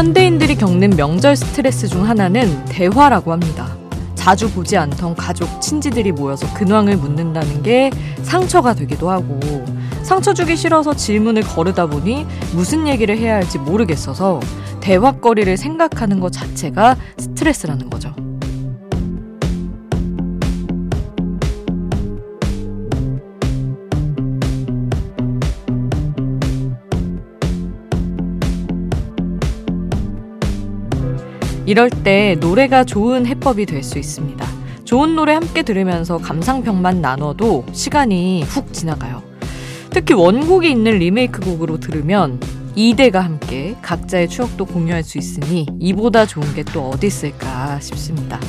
[0.00, 3.76] 현대인들이 겪는 명절 스트레스 중 하나는 대화라고 합니다.
[4.14, 7.90] 자주 보지 않던 가족, 친지들이 모여서 근황을 묻는다는 게
[8.22, 9.38] 상처가 되기도 하고,
[10.02, 14.40] 상처 주기 싫어서 질문을 거르다 보니 무슨 얘기를 해야 할지 모르겠어서
[14.80, 18.14] 대화거리를 생각하는 것 자체가 스트레스라는 거죠.
[31.70, 34.44] 이럴 때 노래가 좋은 해법이 될 수 있습니다.
[34.84, 39.22] 좋은 노래 함께 들으면서 감상평만 나눠도 시간이 훅 지나가요.
[39.90, 42.40] 특히 원곡이 있는 리메이크 곡으로 들으면
[42.76, 48.40] 세대가 함께 각자의 추억도 공유할 수 있으니 이보다 좋은 게 또 어디 있을까 싶습니다.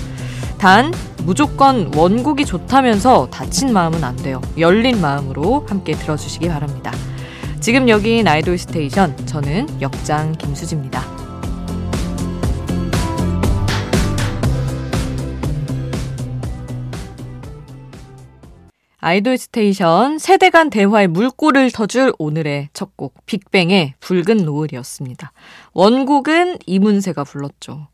[0.58, 0.92] 단
[1.24, 4.42] 무조건 원곡이 좋다면서 닫힌 마음은 안 돼요.
[4.58, 6.92] 열린 마음으로 함께 들어주시기 바랍니다.
[7.60, 11.21] 지금 여긴 아이돌 스테이션 저는 역장 김수지입니다.
[19.04, 25.32] 아이돌 스테이션 세대 간 대화의 물꼬를 터줄 오늘의 첫 곡 빅뱅의 붉은 노을이었습니다.
[25.74, 27.88] 원곡은 이문세가 불렀죠.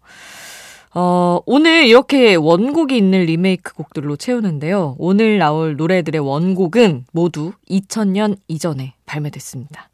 [0.93, 4.95] 어, 오늘 이렇게 원곡이 있는 리메이크 곡들로 채우는데요.
[4.99, 9.89] 오늘 나올 노래들의 원곡은 모두 2000년 이전에 발매됐습니다.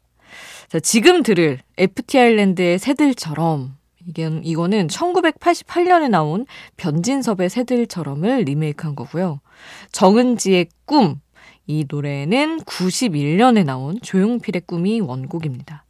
[0.68, 9.40] 자, 지금 들을 FT 아일랜드의 새들처럼 이게, 이거는 1988년에 나온 변진섭의 새들처럼을 리메이크한 거고요.
[9.92, 11.20] 정은지의 꿈.
[11.66, 15.84] 이 노래는 91년에 나온 조용필의 꿈이 원곡입니다.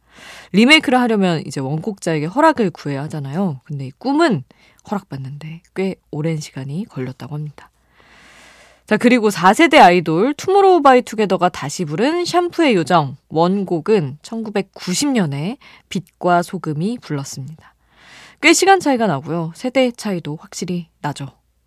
[0.53, 3.59] 리메이크를 하려면 이제 원곡자에게 허락을 구해야 하잖아요.
[3.65, 4.43] 근데 이 꿈은
[4.89, 7.71] 허락받는데 꽤 오랜 시간이 걸렸다고 합니다.
[8.85, 15.57] 자, 그리고 4세대 아이돌 투모로우 바이 투게더가 다시 부른 샴푸의 요정 원곡은 1990년에
[15.89, 17.73] 빛과 소금이 불렀습니다.
[18.41, 19.53] 꽤 시간 차이가 나고요.
[19.55, 21.25] 세대 차이도 확실히 나죠.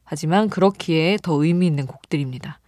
[0.09, 2.59] 하지만 그렇기에 더 의미 있는 곡들입니다.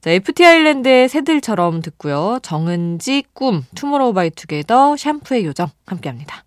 [0.00, 2.38] 자, FT 아일랜드의 새들처럼 듣고요.
[2.42, 6.44] 정은지 꿈, 투모로우 바이 투게더, 샴푸의 요정 함께 합니다.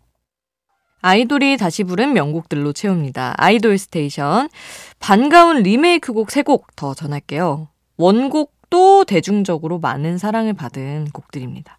[1.01, 3.35] 아이돌이 다시 부른 명곡들로 채웁니다.
[3.37, 4.49] 아이돌 스테이션.
[4.99, 7.69] 반가운 리메이크 곡 3곡 더 전할게요.
[7.97, 11.77] 원곡도 대중적으로 많은 사랑을 받은 곡들입니다.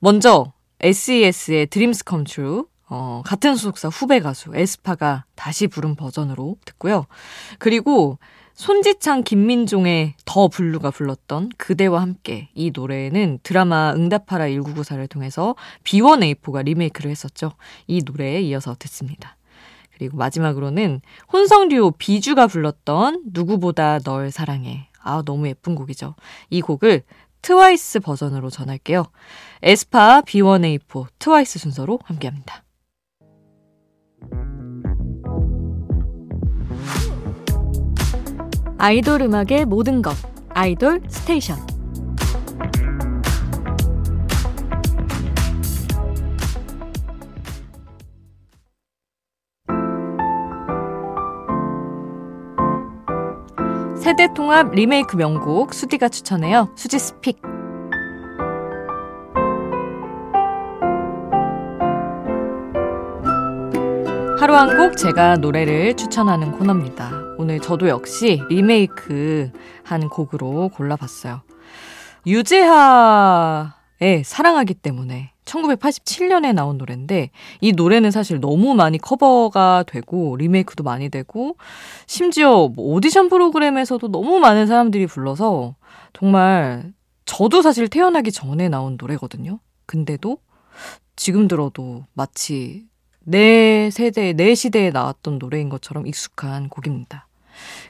[0.00, 7.06] 먼저 SES의 Dreams Come True, 어, 같은 소속사 후배 가수 에스파가 다시 부른 버전으로 듣고요.
[7.60, 8.18] 그리고
[8.54, 17.10] 손지창 김민종의 더 블루가 불렀던 그대와 함께 이 노래는 드라마 응답하라 1994를 통해서 B1A4가 리메이크를
[17.10, 17.52] 했었죠.
[17.86, 19.36] 이 노래에 이어서 듣습니다.
[19.96, 21.00] 그리고 마지막으로는
[21.32, 24.88] 혼성 듀오 비주가 불렀던 누구보다 널 사랑해.
[25.00, 26.16] 아, 너무 예쁜 곡이죠.
[26.50, 27.04] 이 곡을
[27.42, 29.04] 트와이스 버전으로 전할게요.
[29.62, 32.64] 에스파 B1A4 트와이스 순서로 함께 합니다.
[38.80, 40.14] 아이돌 음악의 모든 것
[40.54, 41.58] 아이돌 스테이션
[53.96, 56.72] 세대 통합 리메이크 명곡 수디가 추천해요.
[56.74, 57.40] 수지 스픽
[64.38, 67.29] 하루 한 곡 제가 노래를 추천하는 코너입니다.
[67.40, 69.50] 오늘 저도 역시 리메이크
[69.82, 71.40] 한 곡으로 골라봤어요.
[72.26, 73.72] 유재하의
[74.26, 77.30] 사랑하기 때문에 1987년에 나온 노래인데
[77.62, 81.56] 이 노래는 사실 너무 많이 커버가 되고 리메이크도 많이 되고
[82.06, 85.76] 심지어 뭐 오디션 프로그램에서도 너무 많은 사람들이 불러서
[86.12, 86.92] 정말
[87.24, 89.60] 저도 사실 태어나기 전에 나온 노래거든요.
[89.86, 90.36] 근데도
[91.16, 92.84] 지금 들어도 마치
[93.20, 97.28] 내 세대, 내 시대에 나왔던 노래인 것처럼 익숙한 곡입니다.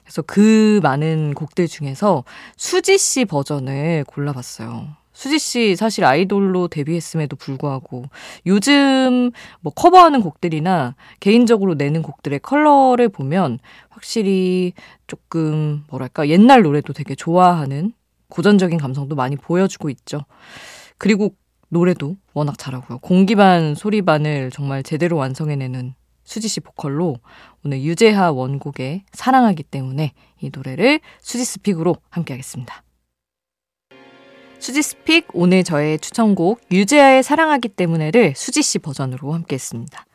[0.05, 2.25] 그래서 그 많은 곡들 중에서
[2.57, 5.01] 수지 씨 버전을 골라봤어요.
[5.13, 8.05] 수지 씨 사실 아이돌로 데뷔했음에도 불구하고
[8.47, 9.31] 요즘
[9.61, 13.59] 뭐 커버하는 곡들이나 개인적으로 내는 곡들의 컬러를 보면
[13.91, 14.73] 확실히
[15.07, 17.93] 조금 뭐랄까 옛날 노래도 되게 좋아하는
[18.31, 20.25] 고전적인 감성도 많이 보여주고 있죠.
[20.97, 21.35] 그리고
[21.69, 22.99] 노래도 워낙 잘하고요.
[22.99, 25.95] 공기반 소리반을 정말 제대로 완성해내는
[26.31, 27.17] 수지 씨 보컬로
[27.65, 32.85] 오늘 유재하 원곡의 사랑하기 때문에 이 노래를 수지's pick으로 함께 하겠습니다.
[34.61, 40.07] 수지's pick 오늘 저의 추천곡 유재하의 사랑하기 때문에를 수지 씨 버전으로 함께 했습니다.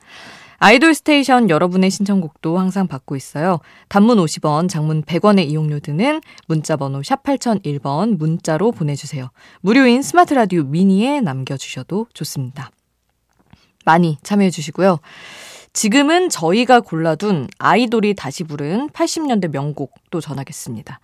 [0.59, 3.59] 아이돌 스테이션 여러분의 신청곡도 항상 받고 있어요.
[3.89, 9.31] 단문 50원, 장문 100원의 이용료 드는 문자 번호 샵 8001번 문자로 보내주세요.
[9.59, 12.71] 무료인 스마트 라디오 미니에 남겨주셔도 좋습니다.
[13.83, 14.99] 많이 참여해 주시고요.
[15.75, 21.01] 지금은 저희가 골라둔 아이돌이 다시 부른 80년대 명곡 또 전하겠습니다.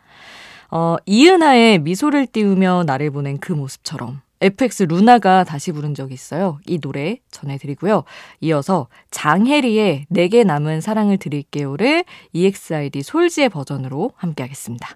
[0.71, 6.57] 어, 이은하의 미소를 띄우며 나를 보낸 그 모습처럼 FX 루나가 다시 부른 적이 있어요.
[6.65, 8.05] 이 노래 전해드리고요.
[8.39, 14.95] 이어서 장혜리의 내게 남은 사랑을 드릴게요를 EXID 솔지의 버전으로 함께하겠습니다.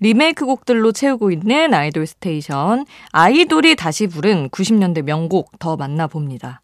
[0.00, 2.86] 리메이크 곡들로 채우고 있는 아이돌 스테이션.
[3.12, 6.62] 아이돌이 다시 부른 90년대 명곡 더 만나봅니다.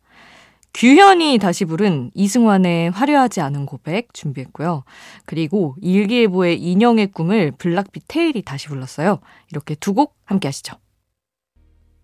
[0.75, 4.85] 규현이 다시 부른 이승환의 화려하지 않은 고백 준비했고요.
[5.25, 9.21] 그리고 일기예보의 인형의 꿈을 블락비 테일이 다시 불렀어요.
[9.51, 10.77] 이렇게 두 곡 함께 하시죠.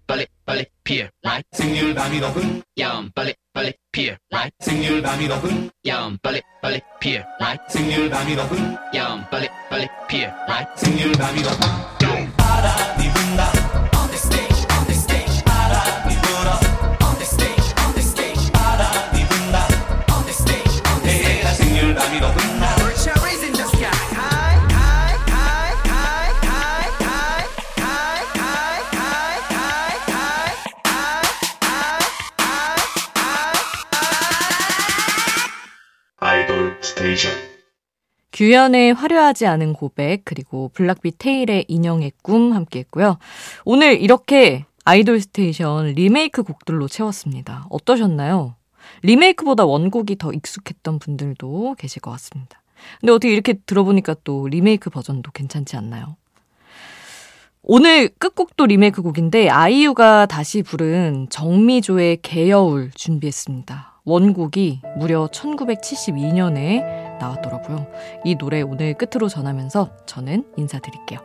[0.06, 5.70] 빨리 빨리 피어 라이 생률 밤이 높은 야음 빨리 빨리 피어 라이 생률 밤이 높은
[5.86, 11.42] 야음 빨리 빨리 피어 라이 생률 밤이 높은 야음 빨리 빨리 피어 라이 생률 밤이
[11.42, 13.61] 높은 바람이 분다
[38.32, 43.18] 규현의 화려하지 않은 고백 그리고 블락비 테일의 인형의 꿈 함께 했고요.
[43.64, 47.66] 오늘 이렇게 아이돌 스테이션 리메이크 곡들로 채웠습니다.
[47.70, 48.56] 어떠셨나요?
[49.02, 52.62] 리메이크보다 원곡이 더 익숙했던 분들도 계실 것 같습니다.
[53.00, 56.16] 근데 어떻게 이렇게 들어보니까 또 리메이크 버전도 괜찮지 않나요?
[57.62, 63.91] 오늘 끝곡도 리메이크 곡인데 아이유가 다시 부른 정미조의 개여울 준비했습니다.
[64.04, 67.86] 원곡이 무려 1972년에 나왔더라고요.
[68.24, 71.20] 이 노래 오늘 끝으로 전하면서 저는 인사드릴게요.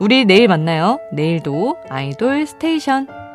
[0.00, 0.98] 우리 내일 만나요.
[1.12, 3.27] 내일도 아이돌 스테이션.